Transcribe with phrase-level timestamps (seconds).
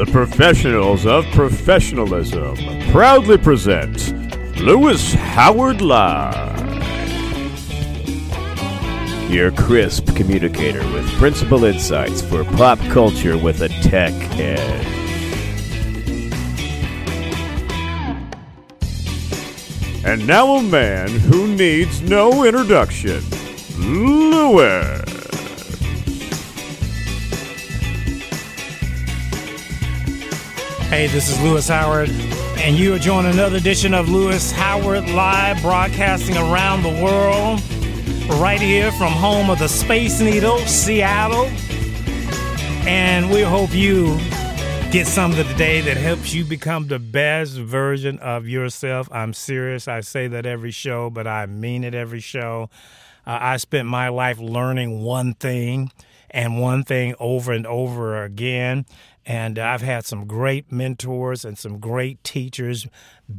[0.00, 2.56] The professionals of professionalism
[2.90, 4.14] proudly present
[4.58, 6.58] Lewis Howard Live.
[9.30, 14.86] Your crisp communicator with principal insights for pop culture with a tech edge.
[20.06, 23.22] And now a man who needs no introduction,
[23.76, 25.09] Lewis.
[30.90, 32.10] Hey, this is Lewis Howard,
[32.58, 37.62] and you are joining another edition of Lewis Howard Live, broadcasting around the world,
[38.40, 41.44] right here from home of the Space Needle, Seattle.
[42.88, 44.18] And we hope you
[44.90, 49.08] get something today that helps you become the best version of yourself.
[49.12, 49.86] I'm serious.
[49.86, 52.68] I say that every show, but I mean it every show.
[53.24, 55.92] Uh, I spent my life learning one thing
[56.30, 58.86] and one thing over and over again.
[59.26, 62.86] And I've had some great mentors and some great teachers,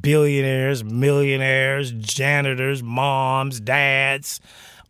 [0.01, 4.39] billionaires, millionaires, janitors, moms, dads,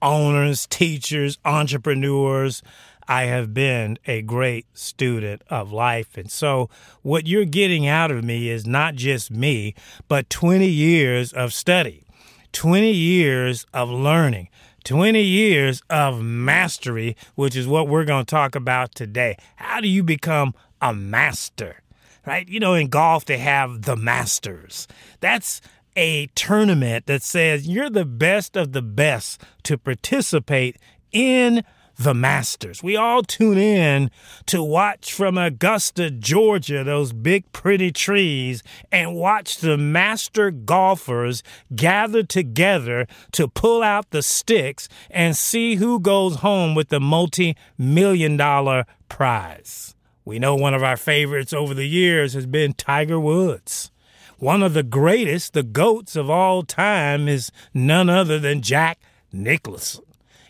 [0.01, 2.61] owners, teachers, entrepreneurs.
[3.07, 6.17] I have been a great student of life.
[6.17, 6.69] And so,
[7.01, 9.75] what you're getting out of me is not just me,
[10.07, 12.05] but 20 years of study,
[12.53, 14.49] 20 years of learning.
[14.83, 19.37] 20 years of mastery, which is what we're going to talk about today.
[19.55, 21.81] How do you become a master?
[22.25, 22.47] Right?
[22.47, 24.87] You know, in golf, they have the Masters.
[25.21, 25.59] That's
[25.95, 30.77] a tournament that says you're the best of the best to participate
[31.11, 31.63] in
[32.03, 32.81] the Masters.
[32.81, 34.11] We all tune in
[34.47, 41.43] to watch from Augusta, Georgia, those big pretty trees, and watch the master golfers
[41.75, 47.55] gather together to pull out the sticks and see who goes home with the multi
[47.77, 49.95] million dollar prize.
[50.25, 53.91] We know one of our favorites over the years has been Tiger Woods.
[54.37, 58.99] One of the greatest, the GOATs of all time, is none other than Jack
[59.31, 59.99] Nicklaus.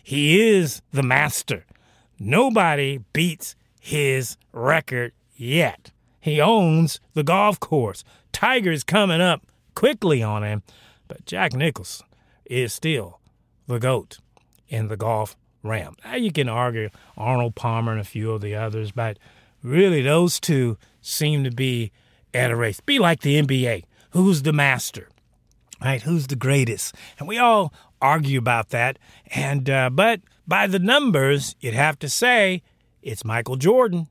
[0.02, 1.64] He is the master.
[2.18, 5.90] Nobody beats his record yet.
[6.20, 8.04] He owns the golf course.
[8.32, 10.62] Tiger's coming up quickly on him,
[11.08, 12.02] but Jack Nicklaus
[12.44, 13.18] is still
[13.66, 14.18] the GOAT
[14.68, 15.96] in the golf realm.
[16.04, 19.18] Now you can argue Arnold Palmer and a few of the others, but
[19.62, 21.92] really those two seem to be
[22.34, 22.80] at a race.
[22.80, 23.84] Be like the NBA.
[24.10, 25.08] Who's the master?
[25.80, 26.02] Right?
[26.02, 26.94] Who's the greatest?
[27.18, 28.98] And we all argue about that.
[29.28, 32.62] And uh, but by the numbers, you'd have to say
[33.02, 34.08] it's Michael Jordan.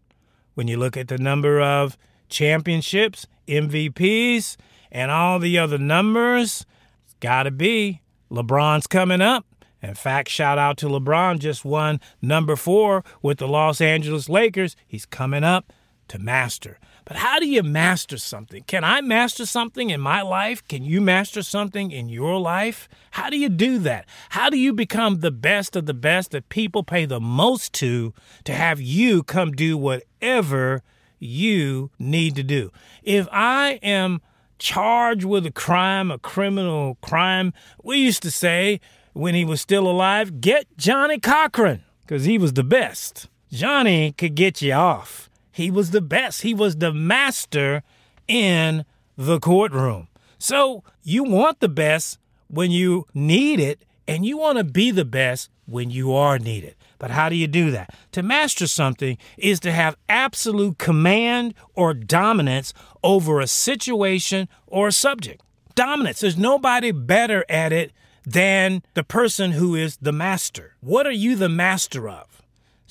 [0.56, 1.98] When you look at the number of
[2.30, 4.58] championships, MVPs,
[4.92, 6.66] and all the other numbers,
[7.06, 9.46] it's got to be LeBron's coming up.
[9.82, 14.76] In fact, shout out to LeBron, just won number four with the Los Angeles Lakers.
[14.88, 15.74] He's coming up
[16.10, 16.80] to master.
[17.06, 18.64] But how do you master something?
[18.64, 20.66] Can I master something in my life?
[20.68, 22.88] Can you master something in your life?
[23.12, 24.06] How do you do that?
[24.30, 28.14] How do you become the best of the best that people pay the most to
[28.44, 30.84] to have you come do whatever
[31.20, 32.72] you need to do?
[33.04, 34.22] If I am
[34.60, 37.52] charged with a crime, a criminal crime,
[37.84, 38.80] we used to say
[39.14, 43.28] when he was still alive, get Johnnie Cochran because he was the best.
[43.52, 45.31] Johnnie could get you off.
[45.62, 46.42] He was the best.
[46.42, 47.84] He was the master
[48.28, 48.86] in
[49.18, 50.08] the courtroom.
[50.38, 52.18] So you want the best
[52.48, 56.76] when you need it, and you want to be the best when you are needed.
[56.98, 57.96] But how do you do that?
[58.12, 62.74] To master something is to have absolute command or dominance
[63.04, 65.42] over a situation or a subject.
[65.76, 66.20] Dominance.
[66.20, 67.92] There's nobody better at it
[68.26, 70.76] than the person who is the master.
[70.82, 72.41] What are you the master of?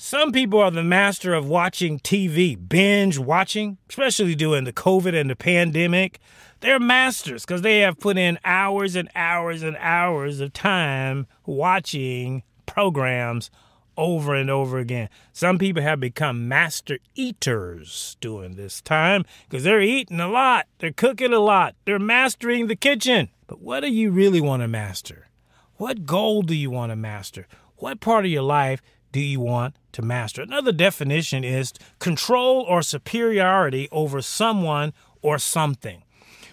[0.03, 5.29] Some people are the master of watching TV, binge watching, especially during the COVID and
[5.29, 6.19] the pandemic.
[6.61, 12.41] They're masters because they have put in hours and hours and hours of time watching
[12.65, 13.51] programs
[13.95, 15.07] over and over again.
[15.33, 20.91] Some people have become master eaters during this time because they're eating a lot, they're
[20.91, 23.29] cooking a lot, they're mastering the kitchen.
[23.45, 25.29] But what do you really want to master?
[25.75, 27.47] What goal do you want to master?
[27.75, 28.81] What part of your life
[29.11, 30.41] do you want to master?
[30.41, 36.03] Another definition is control or superiority over someone or something.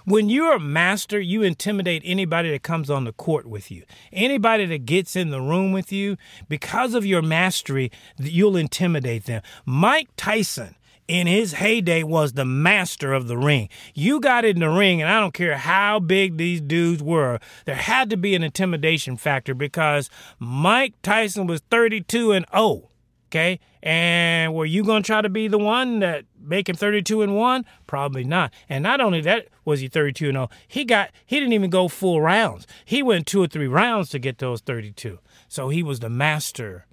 [0.05, 3.83] When you're a master, you intimidate anybody that comes on the court with you.
[4.11, 6.17] Anybody that gets in the room with you,
[6.49, 9.43] because of your mastery, you'll intimidate them.
[9.67, 10.77] Mike Tyson
[11.09, 13.69] in his heyday was the master of the ring.
[13.95, 17.75] You got in the ring, and I don't care how big these dudes were, there
[17.75, 22.89] had to be an intimidation factor because Mike Tyson was 32 and 0
[23.29, 23.61] Okay.
[23.83, 27.37] And were you going to try to be the one that make him 32 and
[27.37, 27.65] 1?
[27.87, 28.53] Probably not.
[28.71, 31.89] And not only that was he 32 and 0, he got he didn't even go
[31.89, 32.67] full rounds.
[32.87, 35.19] He went two or three rounds to get those 32.
[35.47, 36.87] So he was the master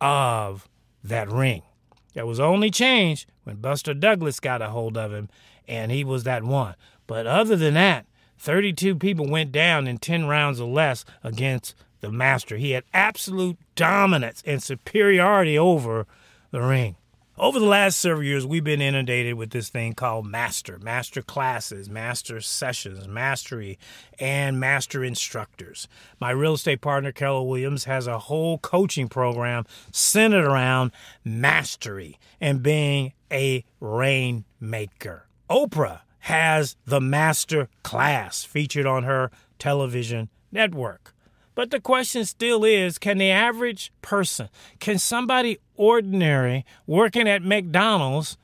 [0.00, 0.68] of
[1.04, 1.62] that ring.
[2.14, 5.28] That was only changed when Buster Douglas got a hold of him
[5.68, 6.74] and he was that one.
[7.06, 8.06] But other than that,
[8.38, 12.56] 32 people went down in 10 rounds or less against the master.
[12.56, 16.06] He had absolute dominance and superiority over
[16.50, 16.96] the ring.
[17.38, 21.90] Over the last several years, we've been inundated with this thing called master, master classes,
[21.90, 23.78] master sessions, mastery,
[24.18, 25.86] and master instructors.
[26.18, 30.92] My real estate partner, Carol Williams, has a whole coaching program centered around
[31.26, 35.26] mastery and being a rainmaker.
[35.50, 41.12] Oprah has the master class featured on her television network.
[41.56, 48.36] But the question still is can the average person, can somebody ordinary working at McDonald's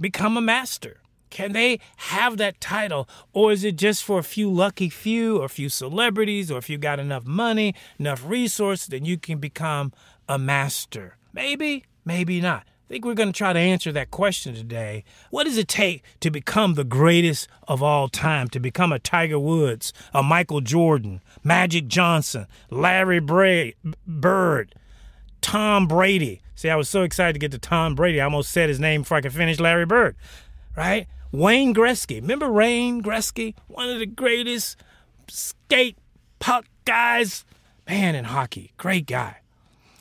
[0.00, 1.00] become a master?
[1.28, 3.06] Can they have that title?
[3.32, 6.70] Or is it just for a few lucky few or a few celebrities or if
[6.70, 9.92] you got enough money, enough resources, then you can become
[10.26, 11.18] a master?
[11.34, 12.64] Maybe, maybe not.
[12.94, 15.02] Think we're going to try to answer that question today.
[15.30, 19.36] What does it take to become the greatest of all time, to become a Tiger
[19.36, 23.74] Woods, a Michael Jordan, Magic Johnson, Larry Bray,
[24.06, 24.76] Bird,
[25.40, 26.40] Tom Brady?
[26.54, 29.00] See, I was so excited to get to Tom Brady, I almost said his name
[29.00, 30.14] before I could finish Larry Bird,
[30.76, 31.08] right?
[31.32, 32.20] Wayne Gretzky.
[32.20, 33.56] Remember Wayne Gretzky?
[33.66, 34.76] One of the greatest
[35.26, 35.98] skate
[36.38, 37.44] puck guys,
[37.88, 38.70] man, in hockey.
[38.76, 39.38] Great guy,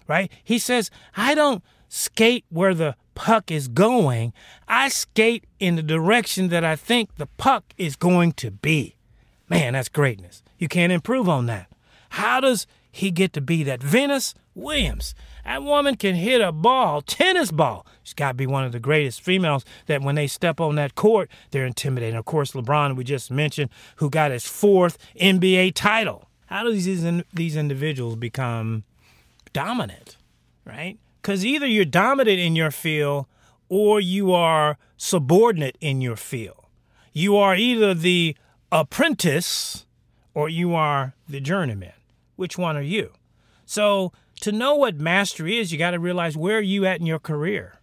[0.08, 0.32] right?
[0.44, 1.64] He says, I don't
[1.94, 4.34] skate where the puck is going.
[4.68, 8.96] I skate in the direction that I think the puck is going to be.
[9.48, 10.42] Man, that's greatness.
[10.58, 11.68] You can't improve on that.
[12.10, 13.84] How does he get to be that?
[13.84, 15.14] Venus Williams.
[15.46, 17.86] That woman can hit a ball, tennis ball.
[18.02, 20.96] She's got to be one of the greatest females that when they step on that
[20.96, 22.16] court, they're intimidating.
[22.16, 26.28] Of course, LeBron, we just mentioned, who got his fourth NBA title.
[26.48, 28.84] How do these, these individuals become
[29.54, 30.18] dominant,
[30.66, 30.98] right?
[31.24, 33.28] Because either you're dominant in your field
[33.70, 36.66] or you are subordinate in your field.
[37.14, 38.36] You are either the
[38.74, 39.86] apprentice
[40.34, 41.94] or you are the journeyman.
[42.36, 43.14] Which one are you?
[43.66, 44.12] So,
[44.42, 47.20] to know what mastery is, you got to realize where are you at in your
[47.20, 47.80] career?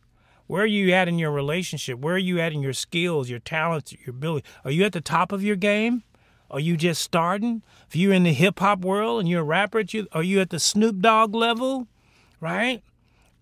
[0.47, 1.99] Where are you at in your relationship?
[1.99, 4.47] Where are you at in your skills, your talents, your ability?
[4.67, 6.03] Are you at the top of your game?
[6.51, 7.63] Are you just starting?
[7.89, 9.83] If you're in the hip hop world and you're a rapper,
[10.13, 11.87] are you at the Snoop Dogg level?
[12.41, 12.83] Right?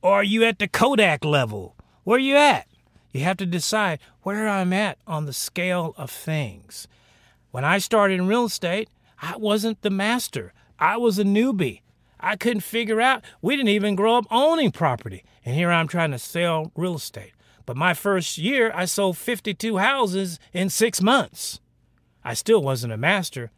[0.00, 1.76] Or are you at the Kodak level?
[2.04, 2.66] Where are you at?
[3.12, 6.86] You have to decide where I'm at on the scale of things.
[7.50, 8.88] When I started in real estate,
[9.20, 10.52] I wasn't the master.
[10.78, 11.80] I was a newbie.
[12.20, 13.24] I couldn't figure out.
[13.42, 15.24] We didn't even grow up owning property.
[15.44, 17.32] And here I'm trying to sell real estate.
[17.66, 21.60] But my first year, I sold 52 houses in six months.
[22.24, 23.50] I still wasn't a master.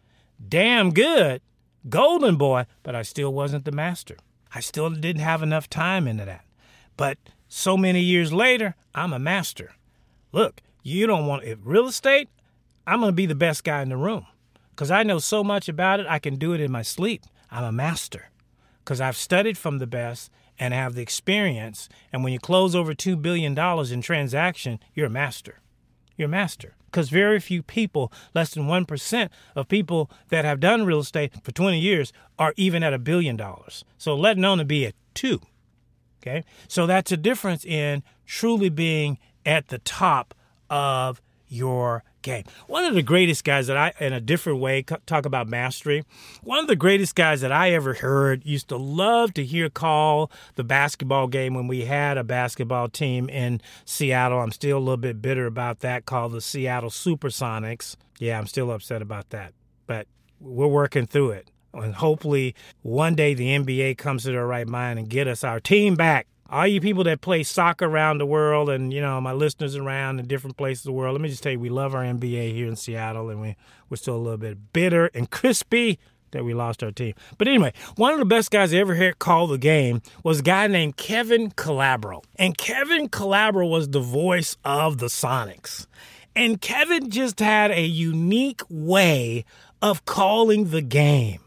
[0.48, 1.42] Damn good,
[1.88, 4.16] golden boy, but I still wasn't the master.
[4.54, 6.44] I still didn't have enough time into that.
[6.96, 7.18] But
[7.48, 9.72] so many years later, I'm a master.
[10.32, 11.58] Look, you don't want it.
[11.62, 12.28] Real estate,
[12.86, 14.26] I'm going to be the best guy in the room
[14.70, 17.22] because I know so much about it, I can do it in my sleep.
[17.50, 18.30] I'm a master
[18.84, 21.88] because I've studied from the best and have the experience.
[22.12, 23.58] And when you close over $2 billion
[23.92, 25.60] in transaction, you're a master.
[26.20, 31.00] You're master because very few people, less than 1% of people that have done real
[31.00, 33.86] estate for 20 years, are even at a billion dollars.
[33.96, 35.40] So let alone to be at two.
[36.20, 36.44] Okay.
[36.68, 40.34] So that's a difference in truly being at the top
[40.68, 42.44] of your game.
[42.66, 46.04] One of the greatest guys that I, in a different way, talk about mastery.
[46.42, 50.30] One of the greatest guys that I ever heard used to love to hear call
[50.54, 54.40] the basketball game when we had a basketball team in Seattle.
[54.40, 57.96] I'm still a little bit bitter about that, called the Seattle Supersonics.
[58.18, 59.52] Yeah, I'm still upset about that,
[59.86, 60.06] but
[60.40, 61.50] we're working through it.
[61.72, 65.60] And hopefully, one day the NBA comes to their right mind and get us our
[65.60, 69.32] team back all you people that play soccer around the world and you know my
[69.32, 71.94] listeners around in different places of the world let me just tell you we love
[71.94, 73.56] our nba here in seattle and we,
[73.88, 75.98] we're still a little bit bitter and crispy
[76.32, 77.14] that we lost our team.
[77.38, 80.42] But anyway one of the best guys i ever heard call the game was a
[80.42, 82.22] guy named kevin calabro.
[82.36, 85.86] And kevin calabro was the voice of the sonics.
[86.34, 89.44] And kevin just had a unique way
[89.82, 91.40] of calling the game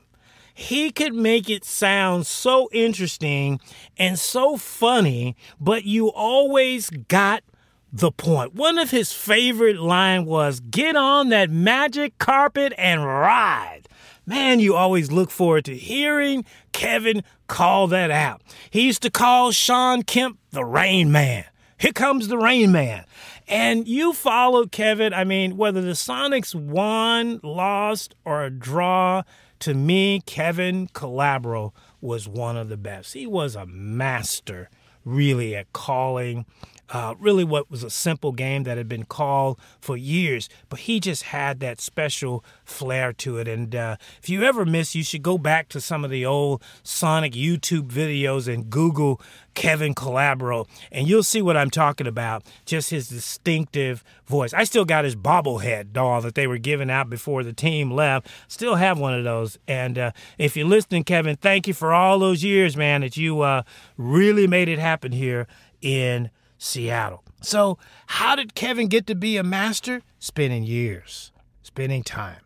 [0.63, 3.59] he could make it sound so interesting
[3.97, 7.43] and so funny, but you always got
[7.91, 8.55] the point.
[8.55, 13.87] One of his favorite line was, "Get on that magic carpet and ride."
[14.25, 18.41] man, you always look forward to hearing Kevin call that out.
[18.69, 21.45] He used to call Shawn Kemp the Rain Man.
[21.77, 23.05] Here comes the Rain Man.
[23.47, 25.13] And you followed Kevin.
[25.13, 29.23] I mean, whether the Sonics won, lost, or a draw,
[29.59, 31.71] to me, Kevin Calabro
[32.01, 33.13] was one of the best.
[33.13, 34.69] He was a master,
[35.05, 36.45] really, at calling
[36.89, 40.99] uh, really what was a simple game that had been called for years, but he
[40.99, 43.47] just had that special flair to it.
[43.47, 46.61] And uh, if you ever miss, you should go back to some of the old
[46.83, 49.21] Sonic YouTube videos and Google
[49.53, 52.43] Kevin Calabro, and you'll see what I'm talking about.
[52.65, 54.53] Just his distinctive voice.
[54.53, 58.27] I still got his bobblehead doll that they were giving out before the team left.
[58.47, 59.57] Still have one of those.
[59.67, 63.41] And uh, if you're listening, Kevin, thank you for all those years, man, that you
[63.41, 63.63] uh,
[63.97, 65.47] really made it happen here
[65.81, 66.29] in
[66.63, 67.23] Seattle.
[67.41, 67.77] So,
[68.07, 70.01] how did Kevin get to be a master?
[70.19, 72.39] Spending years, spending time.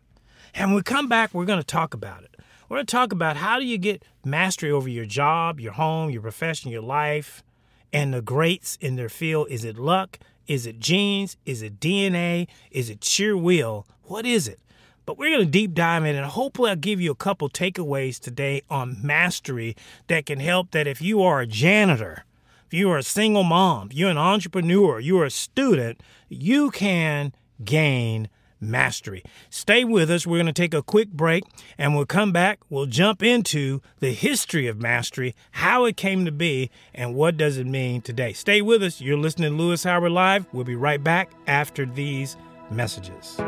[0.54, 2.34] And when we come back, we're going to talk about it.
[2.68, 6.10] We're going to talk about how do you get mastery over your job, your home,
[6.10, 7.44] your profession, your life,
[7.92, 9.46] and the greats in their field.
[9.50, 10.18] Is it luck?
[10.48, 11.36] Is it genes?
[11.46, 12.48] Is it DNA?
[12.70, 13.86] Is it sheer will?
[14.02, 14.58] What is it?
[15.06, 18.18] But we're going to deep dive in and hopefully I'll give you a couple takeaways
[18.18, 19.76] today on mastery
[20.08, 22.24] that can help that if you are a janitor,
[22.68, 27.32] if you are a single mom, you're an entrepreneur, you're a student, you can
[27.64, 28.28] gain
[28.60, 29.24] mastery.
[29.48, 30.26] Stay with us.
[30.26, 31.44] We're going to take a quick break
[31.78, 32.58] and we'll come back.
[32.68, 37.56] We'll jump into the history of mastery, how it came to be, and what does
[37.56, 38.34] it mean today.
[38.34, 39.00] Stay with us.
[39.00, 40.44] You're listening to Louis Howard Live.
[40.52, 42.36] We'll be right back after these
[42.70, 43.40] messages.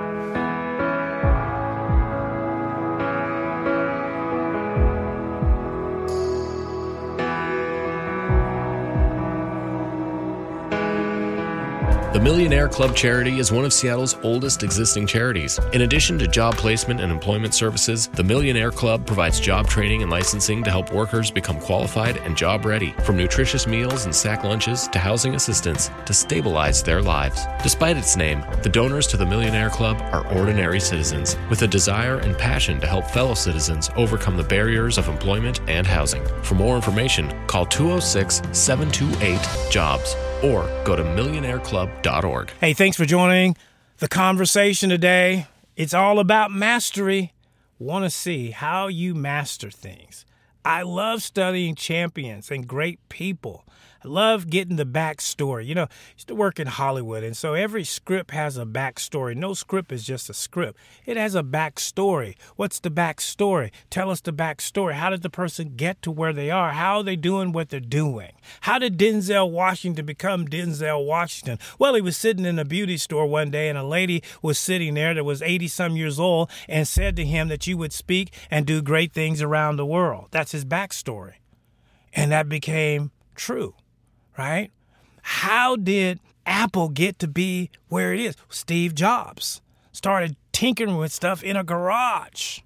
[12.12, 15.60] The Millionaire Club charity is one of Seattle's oldest existing charities.
[15.72, 20.10] In addition to job placement and employment services, the Millionaire Club provides job training and
[20.10, 24.88] licensing to help workers become qualified and job ready, from nutritious meals and sack lunches
[24.88, 27.44] to housing assistance to stabilize their lives.
[27.62, 32.18] Despite its name, the donors to the Millionaire Club are ordinary citizens with a desire
[32.18, 36.26] and passion to help fellow citizens overcome the barriers of employment and housing.
[36.42, 42.50] For more information, call 206 728 JOBS or go to millionaireclub.org.
[42.60, 43.56] Hey, thanks for joining
[43.98, 45.46] the conversation today.
[45.76, 47.32] It's all about mastery.
[47.78, 50.26] Want to see how you master things.
[50.64, 53.64] I love studying champions and great people.
[54.02, 55.66] I love getting the backstory.
[55.66, 59.36] You know, I used to work in Hollywood, and so every script has a backstory.
[59.36, 62.36] No script is just a script, it has a backstory.
[62.56, 63.70] What's the backstory?
[63.90, 64.94] Tell us the backstory.
[64.94, 66.70] How did the person get to where they are?
[66.70, 68.32] How are they doing what they're doing?
[68.62, 71.58] How did Denzel Washington become Denzel Washington?
[71.78, 74.94] Well, he was sitting in a beauty store one day, and a lady was sitting
[74.94, 78.32] there that was 80 some years old and said to him that you would speak
[78.50, 80.28] and do great things around the world.
[80.30, 81.34] That's his backstory.
[82.14, 83.74] And that became true
[84.40, 84.70] right?
[85.20, 88.36] How did Apple get to be where it is?
[88.48, 89.60] Steve Jobs
[89.92, 92.60] started tinkering with stuff in a garage,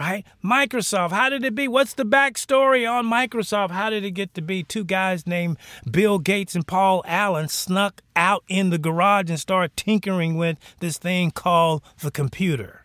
[0.00, 0.24] right?
[0.44, 1.68] Microsoft, how did it be?
[1.68, 3.70] What's the backstory on Microsoft?
[3.70, 4.64] How did it get to be?
[4.64, 9.76] Two guys named Bill Gates and Paul Allen snuck out in the garage and started
[9.76, 12.84] tinkering with this thing called the computer.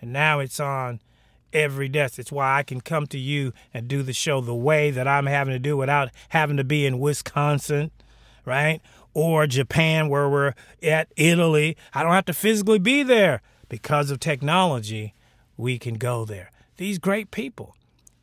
[0.00, 1.00] And now it's on
[1.54, 2.18] every desk.
[2.18, 5.26] It's why I can come to you and do the show the way that I'm
[5.26, 7.92] having to do without having to be in Wisconsin,
[8.44, 8.82] right?
[9.14, 11.76] Or Japan, where we're at Italy.
[11.94, 13.40] I don't have to physically be there.
[13.68, 15.14] Because of technology,
[15.56, 16.50] we can go there.
[16.76, 17.74] These great people,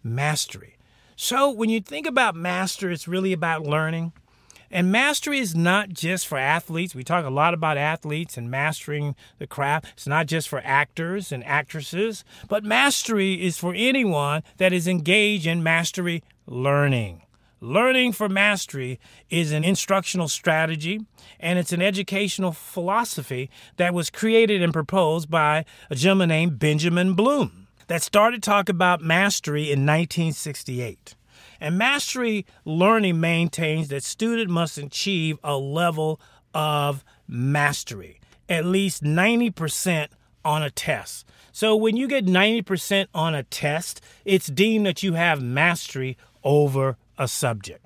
[0.03, 0.77] mastery.
[1.15, 4.13] So when you think about master, it's really about learning.
[4.71, 6.95] And mastery is not just for athletes.
[6.95, 9.87] We talk a lot about athletes and mastering the craft.
[9.93, 15.45] It's not just for actors and actresses, but mastery is for anyone that is engaged
[15.45, 17.23] in mastery learning.
[17.63, 18.99] Learning for Mastery
[19.29, 20.99] is an instructional strategy
[21.39, 27.13] and it's an educational philosophy that was created and proposed by a gentleman named Benjamin
[27.13, 31.13] Bloom that started talking about mastery in 1968.
[31.61, 36.19] And mastery learning maintains that student must achieve a level
[36.55, 40.07] of mastery, at least 90%
[40.43, 41.25] on a test.
[41.51, 46.97] So when you get 90% on a test, it's deemed that you have mastery over
[47.17, 47.85] a subject.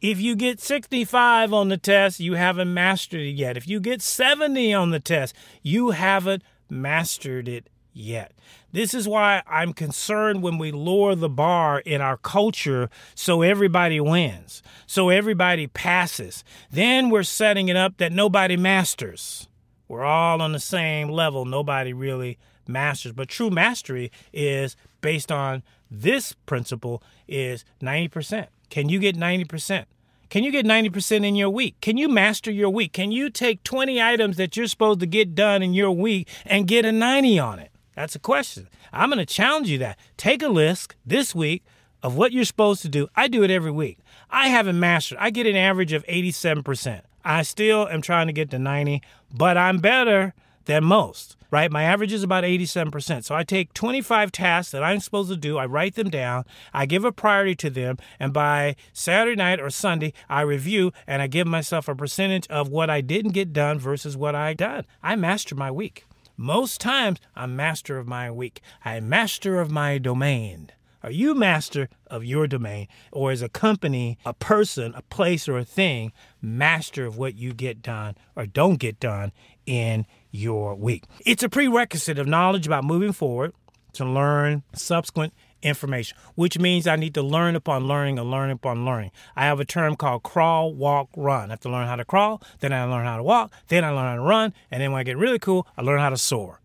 [0.00, 3.56] If you get 65 on the test, you haven't mastered it yet.
[3.56, 8.32] If you get 70 on the test, you haven't mastered it yet.
[8.76, 14.00] This is why I'm concerned when we lower the bar in our culture so everybody
[14.00, 16.44] wins, so everybody passes.
[16.70, 19.48] Then we're setting it up that nobody masters.
[19.88, 21.46] We're all on the same level.
[21.46, 22.36] Nobody really
[22.68, 23.12] masters.
[23.12, 28.48] But true mastery is based on this principle is 90%.
[28.68, 29.86] Can you get 90%?
[30.28, 31.80] Can you get 90% in your week?
[31.80, 32.92] Can you master your week?
[32.92, 36.68] Can you take 20 items that you're supposed to get done in your week and
[36.68, 37.70] get a 90 on it?
[37.96, 38.68] That's a question.
[38.92, 39.98] I'm going to challenge you that.
[40.16, 41.64] Take a list this week
[42.02, 43.08] of what you're supposed to do.
[43.16, 43.98] I do it every week.
[44.30, 45.18] I haven't mastered.
[45.18, 47.00] I get an average of 87%.
[47.24, 49.02] I still am trying to get to 90,
[49.34, 50.34] but I'm better
[50.66, 51.72] than most, right?
[51.72, 53.24] My average is about 87%.
[53.24, 56.86] So I take 25 tasks that I'm supposed to do, I write them down, I
[56.86, 61.28] give a priority to them, and by Saturday night or Sunday, I review and I
[61.28, 64.84] give myself a percentage of what I didn't get done versus what I done.
[65.02, 66.04] I master my week.
[66.36, 68.60] Most times, I'm master of my week.
[68.84, 70.70] I'm master of my domain.
[71.02, 72.88] Are you master of your domain?
[73.10, 76.12] Or is a company, a person, a place, or a thing
[76.42, 79.32] master of what you get done or don't get done
[79.64, 81.04] in your week.
[81.24, 83.54] It's a prerequisite of knowledge about moving forward
[83.94, 85.32] to learn subsequent
[85.66, 89.10] information, which means I need to learn upon learning and learn upon learning.
[89.34, 91.50] I have a term called crawl, walk, run.
[91.50, 93.90] I have to learn how to crawl, then I learn how to walk, then I
[93.90, 96.16] learn how to run, and then when I get really cool, I learn how to
[96.16, 96.60] soar.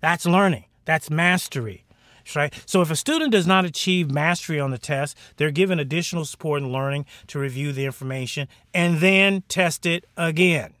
[0.00, 0.64] That's learning.
[0.84, 1.84] That's mastery.
[2.36, 2.54] Right?
[2.66, 6.62] So if a student does not achieve mastery on the test, they're given additional support
[6.62, 10.74] and learning to review the information and then test it again.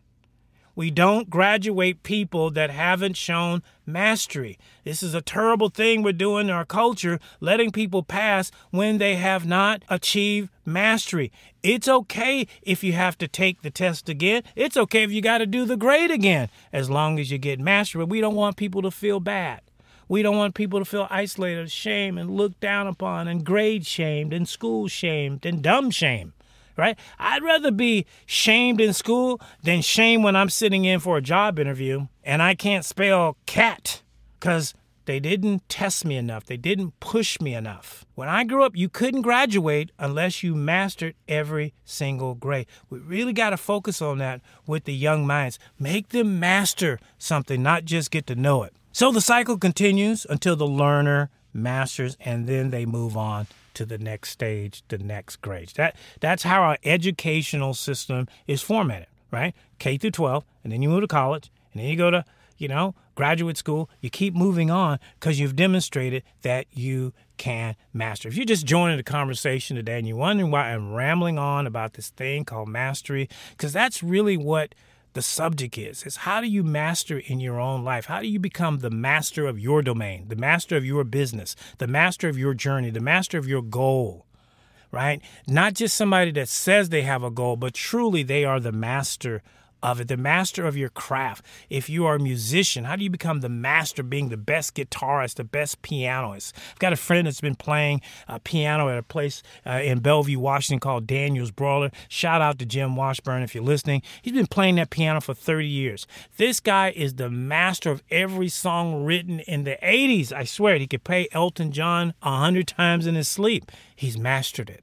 [0.74, 4.58] We don't graduate people that haven't shown mastery.
[4.84, 9.16] This is a terrible thing we're doing in our culture, letting people pass when they
[9.16, 11.30] have not achieved mastery.
[11.62, 14.44] It's okay if you have to take the test again.
[14.56, 17.60] It's okay if you got to do the grade again, as long as you get
[17.60, 18.02] mastery.
[18.02, 19.60] But we don't want people to feel bad.
[20.08, 24.32] We don't want people to feel isolated, shamed, and looked down upon, and grade shamed,
[24.32, 26.32] and school shamed, and dumb shamed
[26.76, 26.98] right?
[27.18, 31.58] I'd rather be shamed in school than shamed when I'm sitting in for a job
[31.58, 34.02] interview and I can't spell cat
[34.38, 34.74] because
[35.04, 36.44] they didn't test me enough.
[36.44, 38.04] They didn't push me enough.
[38.14, 42.66] When I grew up, you couldn't graduate unless you mastered every single grade.
[42.88, 45.58] We really got to focus on that with the young minds.
[45.78, 48.74] Make them master something, not just get to know it.
[48.92, 53.98] So the cycle continues until the learner masters and then they move on to the
[53.98, 55.72] next stage, the next grade.
[55.76, 59.54] That that's how our educational system is formatted, right?
[59.78, 62.24] K through 12, and then you move to college, and then you go to,
[62.58, 63.90] you know, graduate school.
[64.00, 68.28] You keep moving on because you've demonstrated that you can master.
[68.28, 71.94] If you're just joining the conversation today and you're wondering why I'm rambling on about
[71.94, 74.74] this thing called mastery, because that's really what
[75.14, 78.06] the subject is is how do you master in your own life?
[78.06, 81.86] How do you become the master of your domain the master of your business the
[81.86, 84.26] master of your journey the master of your goal
[84.90, 85.22] right?
[85.46, 89.42] Not just somebody that says they have a goal but truly they are the master
[89.82, 91.44] of it, the master of your craft.
[91.68, 95.34] If you are a musician, how do you become the master, being the best guitarist,
[95.34, 96.54] the best pianist?
[96.72, 100.38] I've got a friend that's been playing uh, piano at a place uh, in Bellevue,
[100.38, 101.90] Washington called Daniel's Broiler.
[102.08, 104.02] Shout out to Jim Washburn if you're listening.
[104.22, 106.06] He's been playing that piano for 30 years.
[106.36, 110.32] This guy is the master of every song written in the 80s.
[110.32, 113.70] I swear, he could play Elton John a hundred times in his sleep.
[113.94, 114.82] He's mastered it.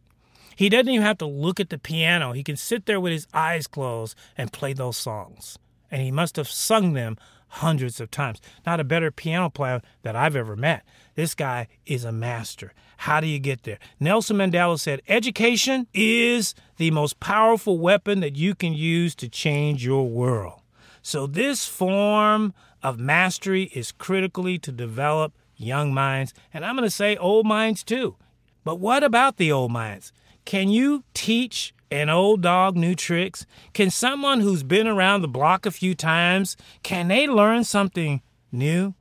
[0.60, 2.34] He doesn't even have to look at the piano.
[2.34, 5.58] He can sit there with his eyes closed and play those songs.
[5.90, 7.16] And he must have sung them
[7.48, 8.42] hundreds of times.
[8.66, 10.84] Not a better piano player that I've ever met.
[11.16, 12.74] This guy is a master.
[12.98, 13.80] How do you get there?
[14.02, 19.86] Nelson Mandela said, Education is the most powerful weapon that you can use to change
[19.86, 20.60] your world.
[21.02, 26.90] So, this form of mastery is critically to develop young minds, and I'm going to
[26.94, 28.18] say old minds too.
[28.66, 30.12] But what about the old minds?
[30.50, 33.46] Can you teach an old dog new tricks?
[33.74, 38.96] Can someone who's been around the block a few times, can they learn something new?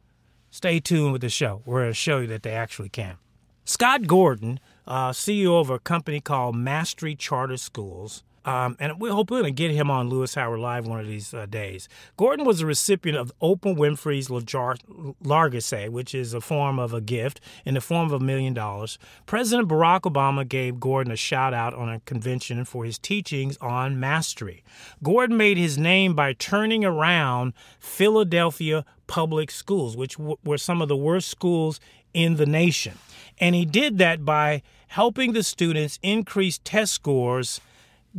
[0.51, 1.63] Stay tuned with the show.
[1.65, 3.17] We're going to show you that they actually can.
[3.65, 9.45] Scott Gordon, uh, CEO of a company called Mastery Charter Schools, um, and we're going
[9.45, 11.87] to get him on Lewis Howard Live one of these uh, days.
[12.17, 17.43] Gordon was a recipient of Oprah Winfrey's Largesse, which is a form of a gift
[17.67, 18.99] in the form of a million dollars.
[19.27, 24.01] President Barack Obama gave Gordon a shout out on a convention for his teachings on
[24.01, 24.65] mastery.
[25.03, 30.89] Gordon made his name by turning around Philadelphia public schools, which w- were some of
[30.89, 31.81] the worst schools
[32.15, 32.95] in the nation.
[33.39, 37.61] And he did that by helping the students increase test scores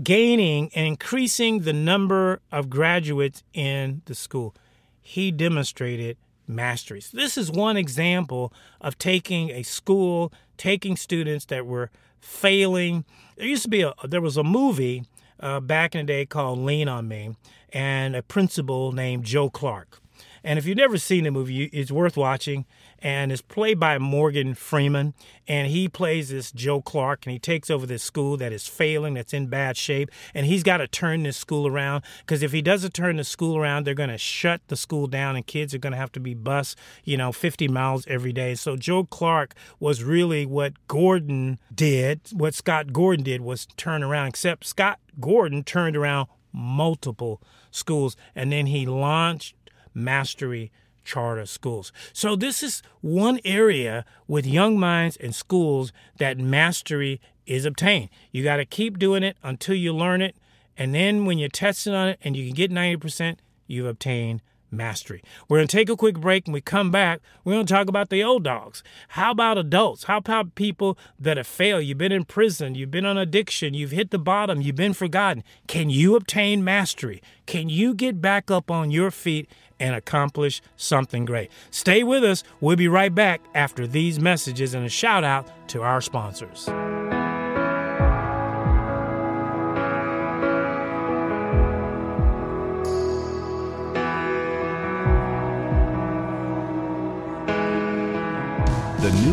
[0.01, 4.55] gaining and increasing the number of graduates in the school.
[5.01, 7.01] He demonstrated mastery.
[7.01, 13.05] So this is one example of taking a school, taking students that were failing.
[13.37, 15.05] There used to be a there was a movie
[15.39, 17.35] uh, back in the day called Lean on Me,
[17.71, 19.98] and a principal named Joe Clark.
[20.43, 22.65] And if you've never seen the movie, it's worth watching.
[22.99, 25.13] And it's played by Morgan Freeman.
[25.47, 29.13] And he plays this Joe Clark, and he takes over this school that is failing,
[29.13, 30.09] that's in bad shape.
[30.33, 33.57] And he's got to turn this school around because if he doesn't turn the school
[33.57, 36.19] around, they're going to shut the school down, and kids are going to have to
[36.19, 38.55] be bused, you know, 50 miles every day.
[38.55, 42.21] So Joe Clark was really what Gordon did.
[42.31, 48.51] What Scott Gordon did was turn around, except Scott Gordon turned around multiple schools, and
[48.51, 49.55] then he launched
[49.93, 50.71] Mastery
[51.03, 51.91] Charter Schools.
[52.13, 58.09] So, this is one area with young minds and schools that mastery is obtained.
[58.31, 60.35] You got to keep doing it until you learn it,
[60.77, 65.23] and then when you're testing on it and you can get 90%, you've obtained mastery.
[65.47, 67.21] We're going to take a quick break and we come back.
[67.43, 68.83] We're going to talk about the old dogs.
[69.09, 70.03] How about adults?
[70.03, 71.85] How about people that have failed?
[71.85, 75.43] You've been in prison, you've been on addiction, you've hit the bottom, you've been forgotten.
[75.67, 77.21] Can you obtain mastery?
[77.45, 79.49] Can you get back up on your feet
[79.79, 81.51] and accomplish something great?
[81.71, 82.43] Stay with us.
[82.61, 86.69] We'll be right back after these messages and a shout out to our sponsors.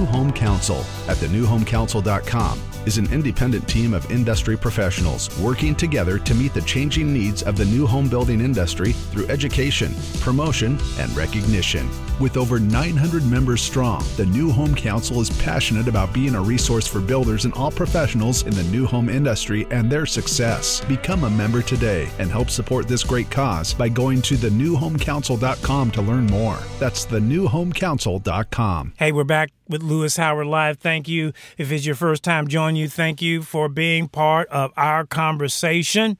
[0.07, 6.55] Home Council at thenewhomecouncil.com is an independent team of industry professionals working together to meet
[6.55, 11.89] the changing needs of the new home building industry through education, promotion, and recognition.
[12.21, 16.87] With over 900 members strong, the New Home Council is passionate about being a resource
[16.87, 20.81] for builders and all professionals in the new home industry and their success.
[20.87, 26.03] Become a member today and help support this great cause by going to thenewhomecouncil.com to
[26.03, 26.59] learn more.
[26.79, 28.95] That's thenewhomecouncil.com.
[28.97, 30.79] Hey, we're back with Lewis Howard Live.
[30.79, 31.33] Thank you.
[31.59, 36.19] If it's your first time joining you, thank you for being part of our conversation.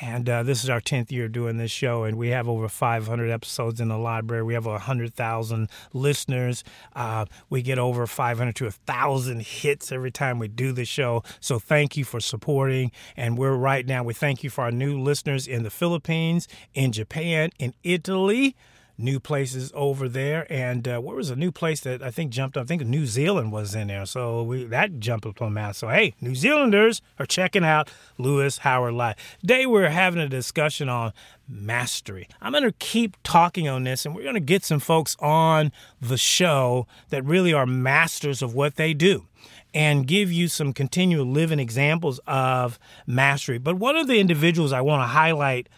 [0.00, 3.30] And uh, this is our 10th year doing this show, and we have over 500
[3.30, 4.44] episodes in the library.
[4.44, 6.62] We have 100,000 listeners.
[6.94, 11.24] Uh, we get over 500 to 1,000 hits every time we do the show.
[11.40, 12.92] So thank you for supporting.
[13.16, 16.92] And we're right now, we thank you for our new listeners in the Philippines, in
[16.92, 18.54] Japan, in Italy
[18.98, 20.46] new places over there.
[20.52, 22.64] And uh, where was a new place that I think jumped up?
[22.64, 24.04] I think New Zealand was in there.
[24.04, 25.76] So we, that jumped up on map.
[25.76, 29.16] So, hey, New Zealanders are checking out Lewis Howard Live.
[29.40, 31.12] Today we're having a discussion on
[31.48, 32.28] mastery.
[32.40, 35.72] I'm going to keep talking on this, and we're going to get some folks on
[36.00, 39.26] the show that really are masters of what they do
[39.72, 43.58] and give you some continual living examples of mastery.
[43.58, 45.68] But one of the individuals I want to highlight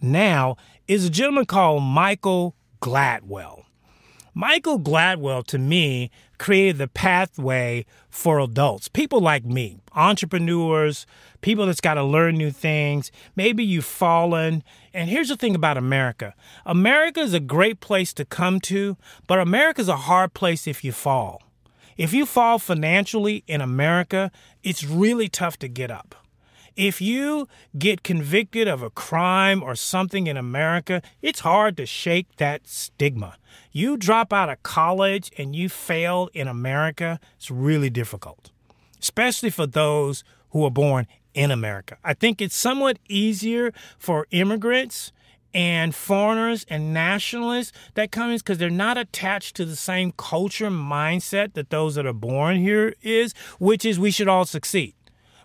[0.00, 0.56] now
[0.86, 3.64] is a gentleman called Michael Gladwell.
[4.34, 11.04] Michael Gladwell, to me, created the pathway for adults, people like me, entrepreneurs,
[11.40, 13.10] people that's got to learn new things.
[13.34, 14.62] Maybe you've fallen.
[14.94, 19.40] And here's the thing about America America is a great place to come to, but
[19.40, 21.42] America is a hard place if you fall.
[21.96, 24.30] If you fall financially in America,
[24.62, 26.14] it's really tough to get up.
[26.76, 32.36] If you get convicted of a crime or something in America, it's hard to shake
[32.36, 33.36] that stigma.
[33.72, 38.50] You drop out of college and you fail in America, it's really difficult,
[39.00, 41.98] especially for those who are born in America.
[42.04, 45.12] I think it's somewhat easier for immigrants
[45.52, 50.70] and foreigners and nationalists that come in because they're not attached to the same culture
[50.70, 54.94] mindset that those that are born here is, which is we should all succeed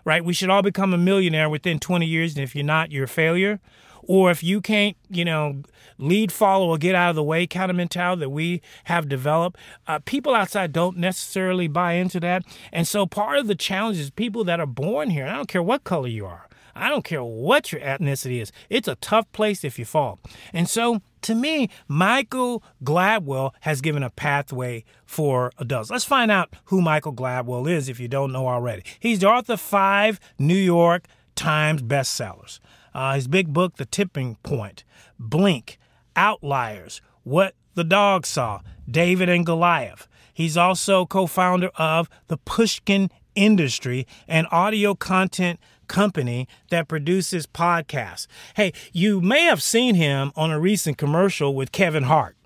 [0.06, 0.24] right?
[0.24, 3.08] We should all become a millionaire within 20 years, and if you're not, you're a
[3.08, 3.60] failure.
[4.04, 5.62] Or if you can't, you know,
[5.98, 9.58] lead, follow, or get out of the way kind of mentality that we have developed,
[9.88, 12.44] uh, people outside don't necessarily buy into that.
[12.72, 15.62] And so part of the challenge is people that are born here, I don't care
[15.62, 19.64] what color you are, I don't care what your ethnicity is, it's a tough place
[19.64, 20.20] if you fall.
[20.52, 25.90] And so to me, Michael Gladwell has given a pathway for adults.
[25.90, 28.84] Let's find out who Michael Gladwell is if you don't know already.
[29.00, 32.60] He's the author of five New York Times bestsellers.
[32.94, 34.84] Uh, his big book, The Tipping Point,
[35.18, 35.78] Blink,
[36.14, 40.06] Outliers, What the Dog Saw, David and Goliath.
[40.32, 48.26] He's also co founder of the Pushkin Industry, an audio content company that produces podcasts.
[48.54, 52.36] Hey, you may have seen him on a recent commercial with Kevin Hart.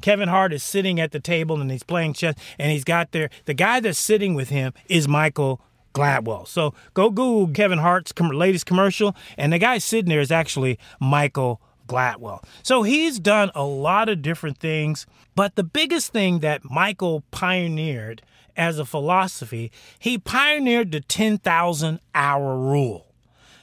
[0.00, 3.30] Kevin Hart is sitting at the table and he's playing chess and he's got there
[3.44, 5.60] the guy that's sitting with him is Michael
[5.94, 6.46] Gladwell.
[6.46, 11.60] So go Google Kevin Hart's latest commercial and the guy sitting there is actually Michael
[11.86, 12.42] Gladwell.
[12.62, 18.22] So he's done a lot of different things, but the biggest thing that Michael pioneered
[18.56, 23.06] as a philosophy, he pioneered the 10,000 hour rule.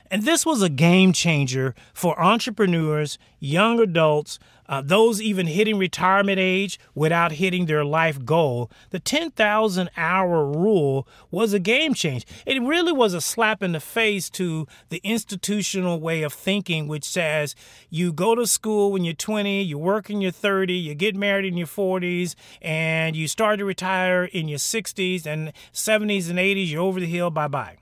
[0.09, 6.39] And this was a game changer for entrepreneurs, young adults, uh, those even hitting retirement
[6.39, 8.69] age without hitting their life goal.
[8.89, 12.25] The 10,000 hour rule was a game change.
[12.45, 17.05] It really was a slap in the face to the institutional way of thinking, which
[17.05, 17.55] says
[17.89, 21.45] you go to school when you're 20, you work in your 30, you get married
[21.45, 26.69] in your 40s, and you start to retire in your 60s and 70s and 80s,
[26.69, 27.77] you're over the hill, bye bye.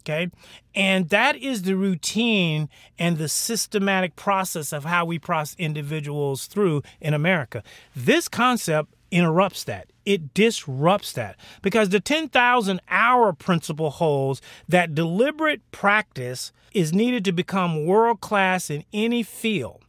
[0.00, 0.30] Okay.
[0.74, 6.82] And that is the routine and the systematic process of how we process individuals through
[7.00, 7.62] in America.
[7.94, 9.90] This concept interrupts that.
[10.04, 17.32] It disrupts that because the 10,000 hour principle holds that deliberate practice is needed to
[17.32, 19.84] become world class in any field.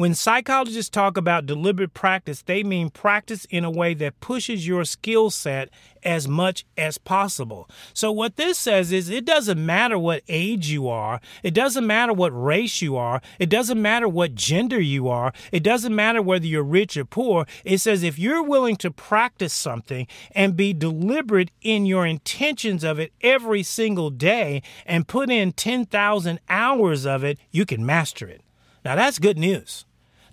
[0.00, 4.86] When psychologists talk about deliberate practice, they mean practice in a way that pushes your
[4.86, 5.68] skill set
[6.02, 7.68] as much as possible.
[7.92, 12.14] So, what this says is it doesn't matter what age you are, it doesn't matter
[12.14, 16.46] what race you are, it doesn't matter what gender you are, it doesn't matter whether
[16.46, 17.44] you're rich or poor.
[17.62, 22.98] It says if you're willing to practice something and be deliberate in your intentions of
[22.98, 28.40] it every single day and put in 10,000 hours of it, you can master it.
[28.82, 29.84] Now, that's good news.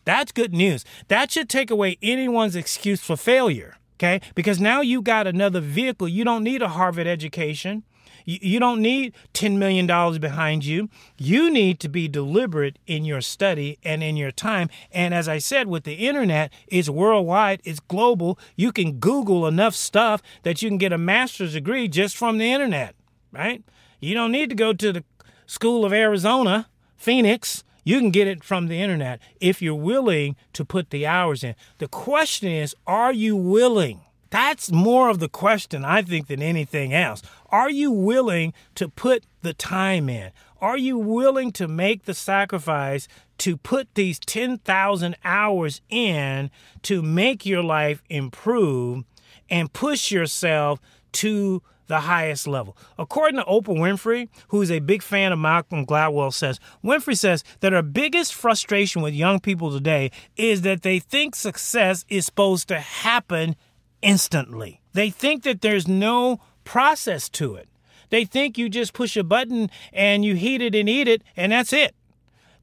[0.08, 0.86] That's good news.
[1.10, 4.22] That should take away anyone's excuse for failure, okay?
[4.36, 6.08] Because now you got another vehicle.
[6.08, 7.84] You don't need a Harvard education.
[8.24, 9.86] You don't need $10 million
[10.22, 10.88] behind you.
[11.18, 14.70] You need to be deliberate in your study and in your time.
[14.94, 18.40] And as I said, with the internet, it's worldwide, it's global.
[18.56, 22.50] You can Google enough stuff that you can get a master's degree just from the
[22.50, 22.96] internet,
[23.34, 23.62] right?
[24.00, 25.04] You don't need to go to the
[25.48, 30.66] School of Arizona, Phoenix, you can get it from the internet if you're willing to
[30.66, 31.56] put the hours in.
[31.78, 34.02] The question is, are you willing?
[34.30, 37.22] That's more of the question, I think, than anything else.
[37.50, 40.32] Are you willing to put the time in?
[40.60, 47.46] Are you willing to make the sacrifice to put these 10,000 hours in to make
[47.46, 49.06] your life improve
[49.50, 50.82] and push yourself
[51.14, 52.78] to the highest level.
[52.98, 57.44] According to Oprah Winfrey, who is a big fan of Malcolm Gladwell, says Winfrey says
[57.62, 62.68] that her biggest frustration with young people today is that they think success is supposed
[62.68, 63.56] to happen
[64.02, 64.82] instantly.
[64.94, 67.70] They think that there's no process to it.
[68.10, 71.52] They think you just push a button and you heat it and eat it, and
[71.52, 71.94] that's it.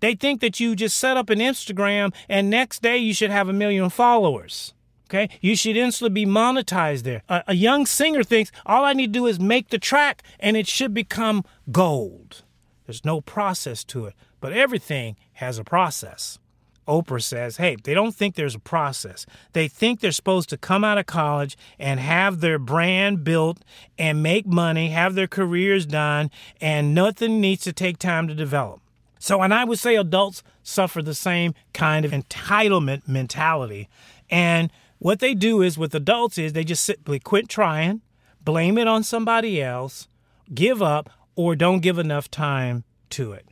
[0.01, 3.49] They think that you just set up an Instagram and next day you should have
[3.49, 4.74] a million followers.
[5.15, 7.23] Okay, you should instantly be monetized there.
[7.29, 10.57] A, a, young singer thinks all I need to do is make the track and
[10.57, 12.43] it should become gold.
[12.85, 16.41] There's no process to it, but everything has a process.
[16.89, 19.25] Oprah says, hey, they don't think there's a process.
[19.53, 23.61] They think they're supposed to come out of college and have their brand built
[23.97, 26.29] and make money, have their careers done,
[26.61, 28.81] and nothing needs to take time to develop.
[29.21, 33.89] So, and I would say adults suffer the same kind of entitlement mentality.
[34.29, 38.01] And what they do is with adults is they just simply quit trying,
[38.45, 40.09] blame it on somebody else,
[40.55, 43.47] give up, or don't give enough time to it.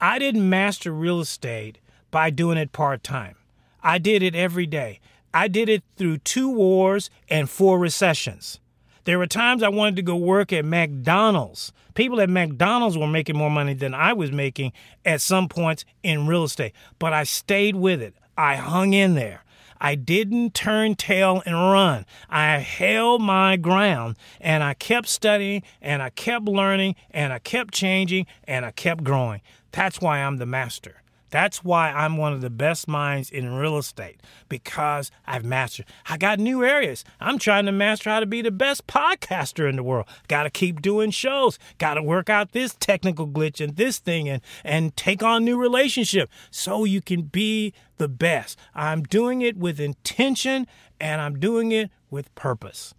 [0.00, 1.78] I didn't master real estate
[2.10, 3.36] by doing it part time.
[3.82, 5.00] I did it every day.
[5.34, 8.60] I did it through two wars and four recessions.
[9.04, 11.72] There were times I wanted to go work at McDonald's.
[11.94, 14.72] People at McDonald's were making more money than I was making
[15.04, 18.14] at some points in real estate, but I stayed with it.
[18.36, 19.44] I hung in there.
[19.80, 22.06] I didn't turn tail and run.
[22.28, 27.74] I held my ground and I kept studying and I kept learning and I kept
[27.74, 29.40] changing and I kept growing.
[29.72, 31.02] That's why I'm the master.
[31.30, 35.86] That's why I'm one of the best minds in real estate because I've mastered.
[36.08, 37.04] I got new areas.
[37.20, 40.06] I'm trying to master how to be the best podcaster in the world.
[40.26, 41.58] Got to keep doing shows.
[41.76, 45.58] Got to work out this technical glitch and this thing and and take on new
[45.58, 48.58] relationship so you can be the best.
[48.74, 50.66] I'm doing it with intention
[51.00, 52.94] and I'm doing it with purpose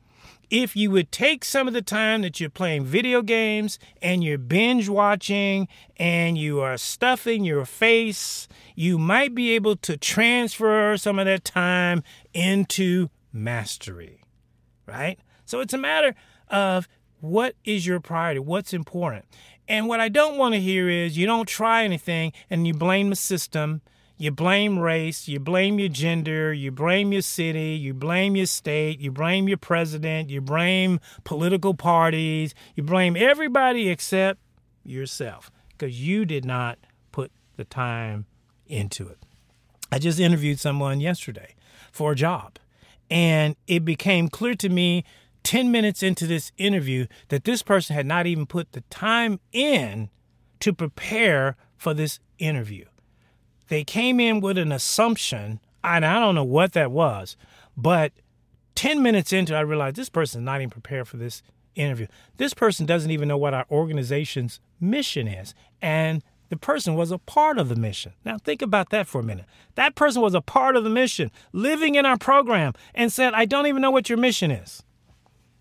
[0.49, 4.37] if you would take some of the time that you're playing video games and you're
[4.37, 11.19] binge watching and you are stuffing your face, you might be able to transfer some
[11.19, 14.23] of that time into mastery,
[14.87, 15.19] right?
[15.45, 16.15] So it's a matter
[16.49, 16.87] of
[17.19, 19.25] what is your priority, what's important.
[19.67, 23.11] And what I don't want to hear is you don't try anything and you blame
[23.11, 23.81] the system
[24.19, 28.99] you blame race, you blame your gender, you blame your city, you blame your state,
[28.99, 34.37] you blame your president, you blame political parties, you blame everybody except
[34.83, 36.77] yourself because you did not
[37.13, 38.25] put the time
[38.67, 39.19] into it.
[39.89, 41.55] I just interviewed someone yesterday
[41.89, 42.59] for a job,
[43.09, 45.05] and it became clear to me
[45.43, 50.09] 10 minutes into this interview that this person had not even put the time in
[50.59, 52.83] to prepare for this interview.
[53.69, 57.37] They came in with an assumption, and I don't know what that was,
[57.77, 58.11] but
[58.75, 61.41] 10 minutes into it, I realized this person is not even prepared for this
[61.75, 62.07] interview.
[62.37, 65.53] This person doesn't even know what our organization's mission is.
[65.81, 68.13] And the person was a part of the mission.
[68.25, 69.45] Now, think about that for a minute.
[69.75, 73.45] That person was a part of the mission, living in our program, and said, I
[73.45, 74.83] don't even know what your mission is.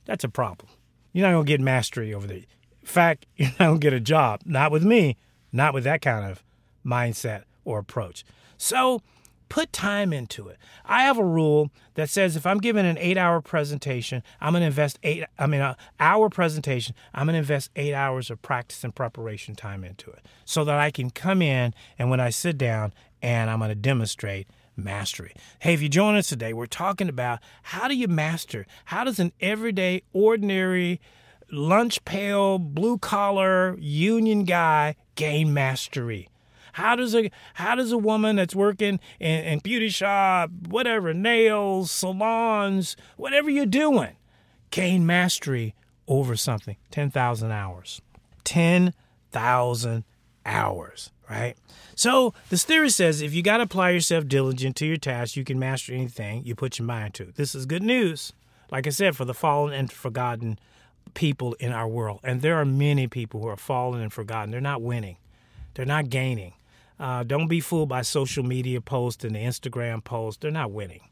[0.06, 0.70] That's a problem.
[1.12, 2.36] You're not going to get mastery over there.
[2.36, 4.40] In fact, you're not going to get a job.
[4.44, 5.16] Not with me,
[5.52, 6.42] not with that kind of
[6.86, 8.24] mindset or approach.
[8.56, 9.02] So,
[9.48, 10.58] put time into it.
[10.84, 14.62] I have a rule that says if I'm giving an eight hour presentation, I'm going
[14.62, 18.42] to invest eight, I mean, an hour presentation, I'm going to invest eight hours of
[18.42, 22.30] practice and preparation time into it so that I can come in and when I
[22.30, 25.34] sit down and I'm going to demonstrate mastery.
[25.58, 28.66] Hey, if you join us today, we're talking about how do you master?
[28.86, 31.00] How does an everyday, ordinary,
[31.50, 36.28] lunch pail, blue collar, union guy gain mastery?
[36.78, 41.90] How does a how does a woman that's working in, in beauty shop, whatever, nails,
[41.90, 44.16] salons, whatever you're doing,
[44.70, 45.74] gain mastery
[46.06, 46.76] over something?
[46.92, 48.00] Ten thousand hours.
[48.44, 48.94] Ten
[49.32, 50.04] thousand
[50.46, 51.56] hours, right?
[51.96, 55.42] So this theory says if you got to apply yourself diligent to your task, you
[55.42, 57.32] can master anything you put your mind to.
[57.34, 58.32] This is good news,
[58.70, 60.60] like I said, for the fallen and forgotten
[61.14, 62.20] people in our world.
[62.22, 64.52] And there are many people who are fallen and forgotten.
[64.52, 65.16] They're not winning,
[65.74, 66.52] they're not gaining.
[66.98, 70.40] Uh, don't be fooled by social media posts and Instagram posts.
[70.40, 71.02] They're not winning.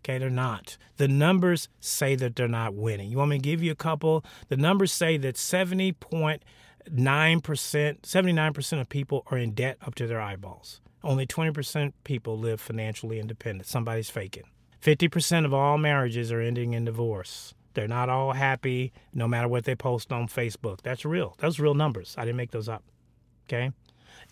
[0.00, 0.76] Okay, they're not.
[0.96, 3.10] The numbers say that they're not winning.
[3.10, 4.24] You want me to give you a couple?
[4.48, 6.40] The numbers say that 70.9%,
[6.90, 10.80] 79% of people are in debt up to their eyeballs.
[11.04, 13.66] Only 20% people live financially independent.
[13.66, 14.44] Somebody's faking.
[14.82, 17.54] 50% of all marriages are ending in divorce.
[17.74, 20.80] They're not all happy no matter what they post on Facebook.
[20.82, 21.36] That's real.
[21.38, 22.14] Those real numbers.
[22.18, 22.82] I didn't make those up.
[23.46, 23.72] Okay?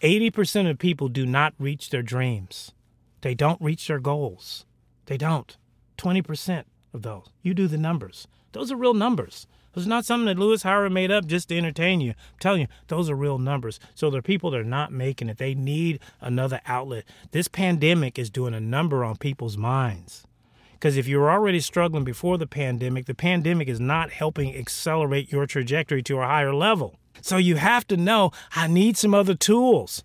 [0.01, 2.73] 80% of people do not reach their dreams.
[3.21, 4.67] They don't reach their goals.
[5.07, 5.57] They don't.
[5.99, 7.29] 20% of those.
[7.43, 8.29] You do the numbers.
[8.53, 9.47] Those are real numbers.
[9.77, 12.11] Those are not something that Louis Howard made up just to entertain you.
[12.11, 13.79] I'm telling you, those are real numbers.
[13.95, 15.37] So there are people that are not making it.
[15.37, 17.05] They need another outlet.
[17.33, 20.27] This pandemic is doing a number on people's minds.
[20.73, 25.47] Because if you're already struggling before the pandemic, the pandemic is not helping accelerate your
[25.47, 26.99] trajectory to a higher level.
[27.21, 30.05] So you have to know I need some other tools.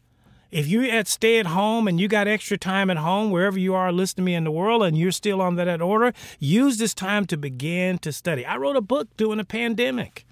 [0.51, 3.73] If you at stay at home and you got extra time at home, wherever you
[3.73, 6.93] are listening to me in the world, and you're still on that order, use this
[6.93, 8.45] time to begin to study.
[8.45, 10.25] I wrote a book during a pandemic,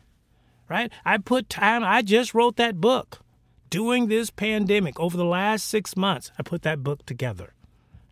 [0.70, 0.92] right?
[1.06, 3.20] I put time, I just wrote that book.
[3.70, 7.54] During this pandemic, over the last six months, I put that book together.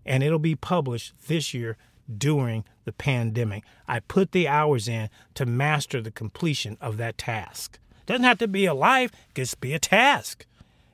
[0.06, 1.76] And it'll be published this year
[2.16, 3.66] during the pandemic.
[3.86, 7.80] I put the hours in to master the completion of that task.
[8.08, 10.46] Doesn't have to be a life, it can just be a task.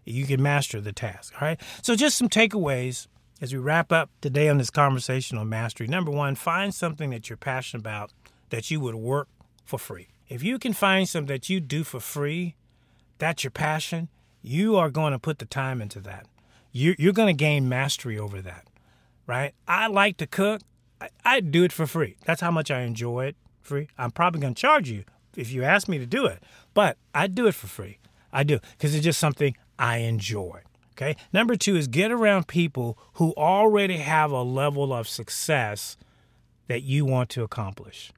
[0.03, 1.33] You can master the task.
[1.41, 1.61] All right.
[1.81, 3.07] So just some takeaways
[3.39, 5.87] as we wrap up today on this conversation on mastery.
[5.87, 8.11] Number one, find something that you're passionate about
[8.49, 9.29] that you would work
[9.63, 10.09] for free.
[10.27, 12.55] If you can find something that you do for free,
[13.17, 14.09] that's your passion,
[14.41, 16.25] you are going to put the time into that.
[16.71, 18.67] You're, going to gain mastery over that,
[19.27, 19.53] right?
[19.67, 20.61] I like to cook.
[21.23, 22.17] I do it for free.
[22.25, 23.89] That's how much I enjoy it free.
[23.97, 25.03] I'm probably going to charge you
[25.35, 26.41] if you ask me to do it,
[26.73, 27.99] but I do it for free.
[28.31, 30.61] I do because it's just something I enjoy.
[30.91, 31.15] Okay.
[31.31, 35.97] Number two is get around people who already have a level of success
[36.67, 38.11] that you want to accomplish.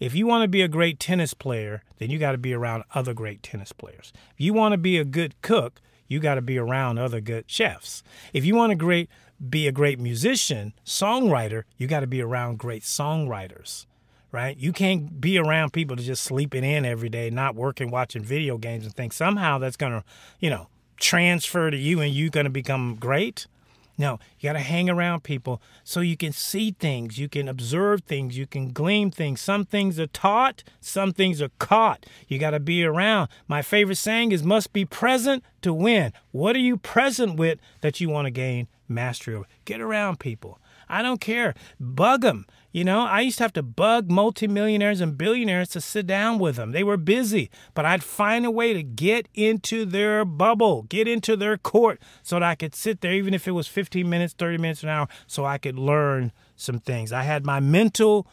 [0.00, 2.84] If you want to be a great tennis player, then you got to be around
[2.94, 4.12] other great tennis players.
[4.34, 7.44] If you want to be a good cook, you got to be around other good
[7.46, 8.02] chefs.
[8.32, 9.08] If you want to great
[9.48, 13.86] be a great musician, songwriter, you got to be around great songwriters
[14.32, 14.56] right?
[14.56, 18.58] You can't be around people to just sleeping in every day, not working, watching video
[18.58, 20.02] games, and think somehow that's going to,
[20.40, 23.46] you know, transfer to you and you're going to become great.
[23.98, 28.02] No, you got to hang around people so you can see things, you can observe
[28.02, 29.40] things, you can glean things.
[29.40, 32.06] Some things are taught, some things are caught.
[32.26, 33.28] You got to be around.
[33.46, 36.14] My favorite saying is must be present to win.
[36.30, 39.46] What are you present with that you want to gain mastery over?
[39.66, 40.58] Get around people.
[40.92, 41.54] I don't care.
[41.80, 42.46] Bug them.
[42.70, 46.56] You know, I used to have to bug multimillionaires and billionaires to sit down with
[46.56, 46.72] them.
[46.72, 51.36] They were busy, but I'd find a way to get into their bubble, get into
[51.36, 54.58] their court so that I could sit there, even if it was 15 minutes, 30
[54.58, 57.12] minutes, an hour, so I could learn some things.
[57.12, 58.26] I had my mental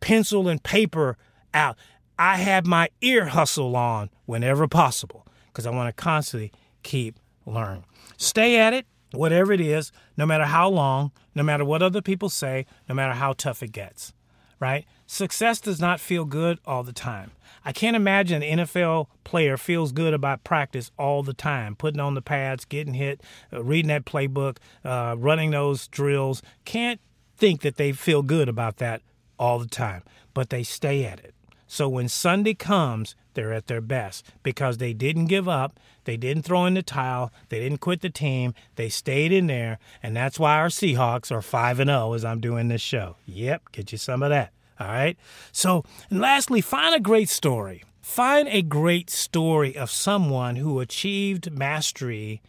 [0.00, 1.16] pencil and paper
[1.54, 1.76] out.
[2.18, 6.52] I had my ear hustle on whenever possible because I want to constantly
[6.82, 7.84] keep learning.
[8.16, 12.28] Stay at it whatever it is, no matter how long, no matter what other people
[12.28, 14.12] say, no matter how tough it gets,
[14.60, 14.86] right?
[15.12, 17.32] success does not feel good all the time.
[17.66, 22.14] I can't imagine an NFL player feels good about practice all the time, putting on
[22.14, 23.20] the pads, getting hit,
[23.52, 26.42] uh, reading that playbook, uh, running those drills.
[26.64, 26.98] Can't
[27.36, 29.02] think that they feel good about that
[29.38, 30.02] all the time,
[30.32, 31.34] but they stay at it.
[31.66, 36.42] So when Sunday comes, they're at their best because they didn't give up, they didn't
[36.42, 40.38] throw in the towel, they didn't quit the team, they stayed in there, and that's
[40.38, 43.16] why our Seahawks are 5 and 0 as I'm doing this show.
[43.26, 44.52] Yep, get you some of that.
[44.80, 45.16] All right?
[45.52, 47.84] So, and lastly, find a great story.
[48.00, 52.42] Find a great story of someone who achieved mastery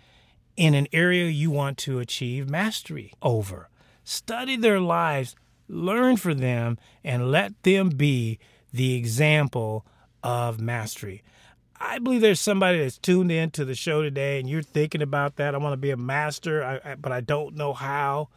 [0.58, 3.70] in an area you want to achieve mastery over.
[4.04, 5.36] Study their lives,
[5.68, 8.40] learn from them, and let them be
[8.74, 9.86] the example
[10.24, 11.24] of mastery.
[11.80, 15.36] I believe there's somebody that's tuned in to the show today and you're thinking about
[15.36, 15.54] that.
[15.54, 18.30] I want to be a master, but I don't know how.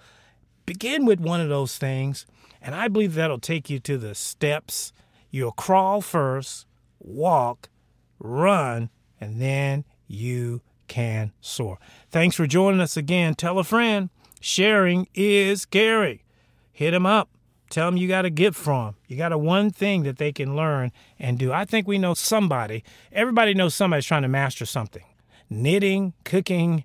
[0.64, 2.26] Begin with one of those things,
[2.60, 4.92] and I believe that'll take you to the steps.
[5.30, 6.66] You'll crawl first,
[6.98, 7.68] walk,
[8.18, 11.78] run, and then you can soar.
[12.10, 13.34] Thanks for joining us again.
[13.34, 14.10] Tell a friend.
[14.40, 16.20] Sharing is caring.
[16.72, 17.28] Hit him up.
[17.70, 18.96] Tell them you got a gift from.
[19.08, 21.52] You got a one thing that they can learn and do.
[21.52, 22.84] I think we know somebody.
[23.12, 25.04] Everybody knows somebody's trying to master something.
[25.50, 26.84] Knitting, cooking,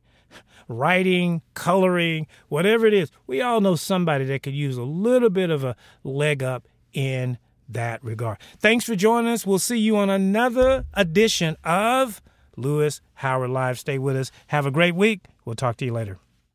[0.68, 3.12] writing, coloring, whatever it is.
[3.28, 7.38] We all know somebody that could use a little bit of a leg up in
[7.70, 8.38] that regard.
[8.60, 9.46] Thanks for joining us.
[9.46, 12.22] We'll see you on another edition of
[12.58, 13.80] Louis Howard Live.
[13.80, 14.32] Stay with us.
[14.48, 15.26] Have a great week.
[15.46, 16.20] We'll talk to you later.